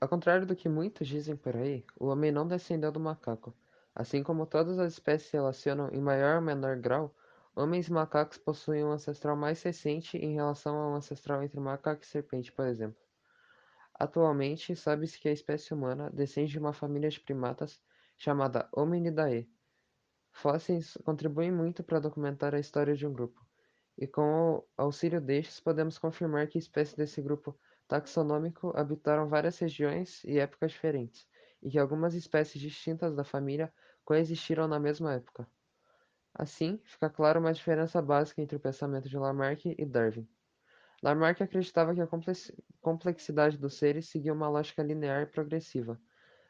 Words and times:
Ao 0.00 0.08
contrário 0.08 0.46
do 0.46 0.56
que 0.56 0.66
muitos 0.66 1.06
dizem 1.06 1.36
por 1.36 1.54
aí, 1.54 1.84
o 1.98 2.06
homem 2.06 2.32
não 2.32 2.48
descendeu 2.48 2.90
do 2.90 2.98
macaco. 2.98 3.54
Assim 3.94 4.22
como 4.22 4.46
todas 4.46 4.78
as 4.78 4.94
espécies 4.94 5.28
se 5.28 5.36
relacionam 5.36 5.90
em 5.92 6.00
maior 6.00 6.36
ou 6.36 6.40
menor 6.40 6.78
grau, 6.78 7.14
homens 7.54 7.88
e 7.88 7.92
macacos 7.92 8.38
possuem 8.38 8.82
um 8.82 8.92
ancestral 8.92 9.36
mais 9.36 9.62
recente 9.62 10.16
em 10.16 10.32
relação 10.32 10.74
ao 10.74 10.94
ancestral 10.94 11.42
entre 11.42 11.60
macaco 11.60 12.02
e 12.02 12.06
serpente, 12.06 12.50
por 12.50 12.66
exemplo. 12.66 12.96
Atualmente, 13.92 14.74
sabe-se 14.74 15.20
que 15.20 15.28
a 15.28 15.32
espécie 15.32 15.74
humana 15.74 16.10
descende 16.10 16.52
de 16.52 16.58
uma 16.58 16.72
família 16.72 17.10
de 17.10 17.20
primatas 17.20 17.82
chamada 18.16 18.70
Hominidae. 18.72 19.46
Fósseis 20.32 20.96
contribuem 21.04 21.52
muito 21.52 21.84
para 21.84 22.00
documentar 22.00 22.54
a 22.54 22.58
história 22.58 22.96
de 22.96 23.06
um 23.06 23.12
grupo, 23.12 23.44
e 24.00 24.06
com 24.06 24.54
o 24.54 24.64
auxílio 24.78 25.20
destes 25.20 25.60
podemos 25.60 25.98
confirmar 25.98 26.48
que 26.48 26.56
espécies 26.56 26.96
desse 26.96 27.20
grupo 27.20 27.54
taxonômico 27.86 28.72
habitaram 28.74 29.28
várias 29.28 29.58
regiões 29.58 30.24
e 30.24 30.38
épocas 30.38 30.72
diferentes, 30.72 31.28
e 31.62 31.70
que 31.70 31.78
algumas 31.78 32.14
espécies 32.14 32.62
distintas 32.62 33.14
da 33.14 33.24
família 33.24 33.70
coexistiram 34.02 34.66
na 34.66 34.80
mesma 34.80 35.12
época. 35.12 35.46
Assim, 36.32 36.80
fica 36.84 37.10
clara 37.10 37.38
uma 37.38 37.52
diferença 37.52 38.00
básica 38.00 38.40
entre 38.40 38.56
o 38.56 38.60
pensamento 38.60 39.06
de 39.06 39.18
Lamarck 39.18 39.66
e 39.66 39.84
Darwin. 39.84 40.26
Lamarck 41.02 41.42
acreditava 41.42 41.94
que 41.94 42.00
a 42.00 42.08
complexidade 42.80 43.58
dos 43.58 43.74
seres 43.74 44.08
seguia 44.08 44.32
uma 44.32 44.48
lógica 44.48 44.82
linear 44.82 45.22
e 45.22 45.26
progressiva, 45.26 46.00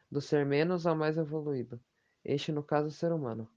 do 0.08 0.20
ser 0.20 0.46
menos 0.46 0.86
ao 0.86 0.94
mais 0.94 1.18
evoluído, 1.18 1.80
este 2.24 2.52
no 2.52 2.62
caso 2.62 2.88
o 2.88 2.92
ser 2.92 3.12
humano. 3.12 3.50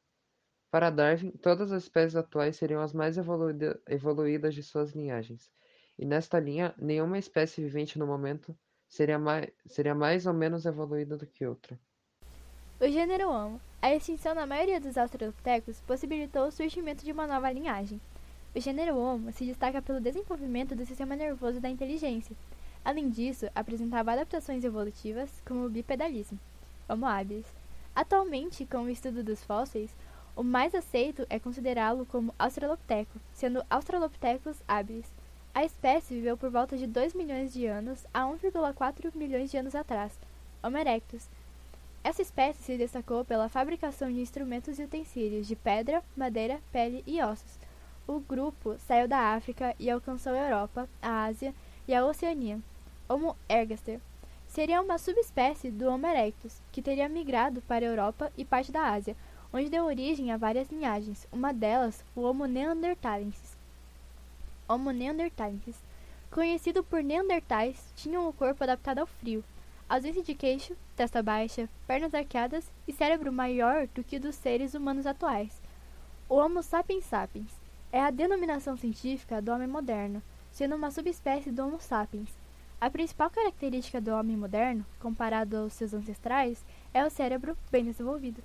Para 0.73 0.89
Darwin, 0.89 1.29
todas 1.29 1.71
as 1.71 1.83
espécies 1.83 2.15
atuais 2.15 2.55
seriam 2.55 2.81
as 2.81 2.93
mais 2.93 3.15
evoluída, 3.15 3.79
evoluídas 3.87 4.55
de 4.55 4.63
suas 4.63 4.93
linhagens, 4.93 5.51
e 5.99 6.03
nesta 6.03 6.39
linha, 6.39 6.73
nenhuma 6.79 7.19
espécie 7.19 7.61
vivente 7.61 7.99
no 7.99 8.07
momento 8.07 8.57
seria 8.87 9.19
mais, 9.19 9.51
seria 9.67 9.93
mais 9.93 10.25
ou 10.25 10.33
menos 10.33 10.65
evoluída 10.65 11.15
do 11.15 11.27
que 11.27 11.45
outra. 11.45 11.79
O 12.81 12.89
gênero 12.89 13.29
Homo. 13.29 13.61
A 13.83 13.93
extinção 13.93 14.33
da 14.33 14.47
maioria 14.47 14.79
dos 14.79 14.97
australopithecus 14.97 15.79
possibilitou 15.81 16.47
o 16.47 16.51
surgimento 16.51 17.05
de 17.05 17.11
uma 17.11 17.27
nova 17.27 17.51
linhagem, 17.51 18.01
o 18.55 18.59
gênero 18.59 18.97
Homo 18.97 19.31
se 19.31 19.45
destaca 19.45 19.79
pelo 19.79 20.01
desenvolvimento 20.01 20.75
do 20.75 20.87
sistema 20.87 21.15
nervoso 21.15 21.59
da 21.59 21.69
inteligência. 21.69 22.35
Além 22.83 23.11
disso, 23.11 23.45
apresentava 23.53 24.13
adaptações 24.13 24.63
evolutivas, 24.63 25.39
como 25.45 25.67
o 25.67 25.69
bipedalismo, 25.69 26.39
Homo 26.89 27.05
habilis. 27.05 27.45
Atualmente, 27.95 28.65
com 28.65 28.85
o 28.85 28.89
estudo 28.89 29.23
dos 29.23 29.43
fósseis, 29.43 29.95
o 30.35 30.43
mais 30.43 30.73
aceito 30.73 31.25
é 31.29 31.39
considerá-lo 31.39 32.05
como 32.05 32.33
Australopiteco, 32.37 33.19
sendo 33.33 33.63
Australopithecus 33.69 34.57
habilis. 34.67 35.11
A 35.53 35.63
espécie 35.63 36.15
viveu 36.15 36.35
por 36.35 36.49
volta 36.49 36.77
de 36.77 36.87
2 36.87 37.13
milhões 37.13 37.53
de 37.53 37.65
anos 37.65 38.05
a 38.13 38.21
1,4 38.21 39.15
milhões 39.15 39.51
de 39.51 39.57
anos 39.57 39.75
atrás, 39.75 40.17
Homo 40.63 40.77
erectus. 40.77 41.27
Essa 42.03 42.21
espécie 42.21 42.63
se 42.63 42.77
destacou 42.77 43.23
pela 43.23 43.49
fabricação 43.49 44.11
de 44.11 44.19
instrumentos 44.19 44.79
e 44.79 44.83
utensílios 44.83 45.47
de 45.47 45.55
pedra, 45.55 46.03
madeira, 46.17 46.59
pele 46.71 47.03
e 47.05 47.21
ossos, 47.21 47.59
o 48.05 48.19
grupo 48.19 48.75
saiu 48.79 49.07
da 49.07 49.33
África 49.33 49.73
e 49.79 49.89
alcançou 49.89 50.33
a 50.33 50.37
Europa, 50.37 50.89
a 51.01 51.23
Ásia 51.23 51.55
e 51.87 51.95
a 51.95 52.05
Oceania. 52.05 52.59
Homo 53.07 53.35
ergaster 53.47 53.99
seria 54.45 54.81
uma 54.81 54.97
subespécie 54.97 55.71
do 55.71 55.87
Homo 55.87 56.05
erectus, 56.05 56.61
que 56.71 56.81
teria 56.81 57.07
migrado 57.07 57.61
para 57.61 57.85
a 57.85 57.89
Europa 57.89 58.31
e 58.37 58.43
parte 58.43 58.73
da 58.73 58.89
Ásia, 58.89 59.15
onde 59.53 59.69
deu 59.69 59.85
origem 59.85 60.31
a 60.31 60.37
várias 60.37 60.67
linhagens, 60.69 61.27
uma 61.31 61.53
delas 61.53 62.03
o 62.15 62.21
Homo 62.21 62.47
neanderthalensis. 62.47 63.55
Homo 64.67 64.89
neanderthalensis, 64.89 65.77
conhecido 66.31 66.83
por 66.83 67.03
neandertais, 67.03 67.93
tinham 67.95 68.27
o 68.27 68.33
corpo 68.33 68.63
adaptado 68.63 68.97
ao 68.97 69.05
frio, 69.05 69.43
ausência 69.87 70.23
de 70.23 70.33
queixo, 70.33 70.75
testa 70.95 71.21
baixa, 71.21 71.69
pernas 71.85 72.15
arqueadas 72.15 72.65
e 72.87 72.91
cérebro 72.91 73.31
maior 73.31 73.87
do 73.93 74.03
que 74.03 74.17
dos 74.17 74.33
seres 74.35 74.73
humanos 74.73 75.05
atuais. 75.05 75.61
O 76.27 76.35
Homo 76.35 76.63
sapiens 76.63 77.05
sapiens 77.05 77.51
é 77.91 78.01
a 78.01 78.09
denominação 78.09 78.75
científica 78.75 79.39
do 79.39 79.51
homem 79.51 79.67
moderno, 79.67 80.23
sendo 80.51 80.75
uma 80.75 80.89
subespécie 80.89 81.51
do 81.51 81.63
Homo 81.63 81.79
sapiens. 81.79 82.29
A 82.81 82.89
principal 82.89 83.29
característica 83.29 84.01
do 84.01 84.11
homem 84.11 84.35
moderno, 84.35 84.83
comparado 84.99 85.57
aos 85.57 85.73
seus 85.73 85.93
ancestrais, 85.93 86.65
é 86.91 87.05
o 87.05 87.09
cérebro 87.11 87.55
bem 87.71 87.85
desenvolvido. 87.85 88.41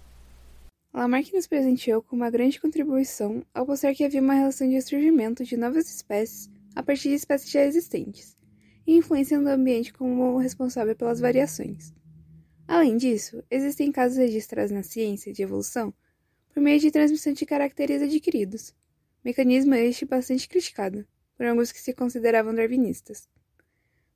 Lamarck 0.93 1.33
nos 1.33 1.47
presenteou 1.47 2.03
com 2.03 2.17
uma 2.17 2.31
grande 2.31 2.61
contribuição 2.61 3.45
ao 3.53 3.67
mostrar 3.67 3.95
que 3.95 4.05
havia 4.05 4.21
uma 4.21 4.35
relação 4.35 4.69
de 4.69 4.81
surgimento 4.81 5.45
de 5.45 5.57
novas 5.57 5.89
espécies 5.89 6.51
a 6.75 6.83
partir 6.83 7.11
de 7.11 7.15
espécies 7.15 7.51
já 7.51 7.65
existentes, 7.65 8.37
e 8.87 8.97
influência 8.97 9.39
no 9.39 9.51
ambiente 9.51 9.93
como 9.93 10.39
responsável 10.39 10.97
pelas 10.97 11.21
variações. 11.21 11.93
Além 12.67 12.97
disso, 12.97 13.43
existem 13.51 13.93
casos 13.93 14.19
registrados 14.19 14.73
na 14.73 14.83
ciência 14.83 15.33
de 15.33 15.43
evolução 15.43 15.93
por 16.53 16.63
meio 16.63 16.81
de 16.81 16.91
transmissão 16.91 17.33
de 17.33 17.45
caracteres 17.45 18.03
adquiridos, 18.03 18.75
mecanismo 19.25 19.75
este 19.75 20.05
bastante 20.05 20.49
criticado 20.49 21.07
por 21.37 21.47
alguns 21.47 21.71
que 21.71 21.81
se 21.81 21.93
consideravam 21.93 22.55
darwinistas. 22.55 23.29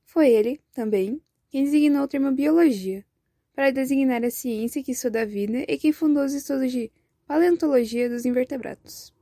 Foi 0.05 0.29
ele, 0.31 0.61
também, 0.73 1.23
quem 1.49 1.65
designou 1.65 2.03
o 2.03 2.09
termo 2.09 2.33
biologia, 2.33 3.05
para 3.55 3.71
designar 3.71 4.25
a 4.25 4.31
ciência 4.31 4.83
que 4.83 4.93
estuda 4.93 5.23
a 5.23 5.25
vida 5.25 5.65
e 5.69 5.79
quem 5.79 5.93
fundou 5.93 6.25
os 6.25 6.33
estudos 6.33 6.73
de 6.73 6.91
paleontologia 7.27 8.09
dos 8.09 8.25
invertebrados. 8.25 9.13